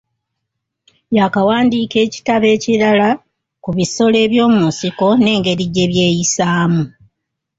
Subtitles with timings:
[1.17, 3.09] Yaakawandiika ekitabo ekirala
[3.63, 6.83] ku bisolo eby’omu nsiko n’engeri gye byeyisaamu.